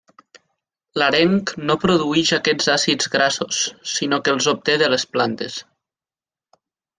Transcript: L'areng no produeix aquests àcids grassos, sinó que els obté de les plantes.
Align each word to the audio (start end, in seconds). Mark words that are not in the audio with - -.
L'areng 1.01 1.35
no 1.67 1.75
produeix 1.83 2.31
aquests 2.37 2.69
àcids 2.77 3.11
grassos, 3.17 3.59
sinó 3.93 4.19
que 4.29 4.35
els 4.37 4.49
obté 4.55 4.79
de 4.85 4.89
les 4.95 5.05
plantes. 5.15 5.61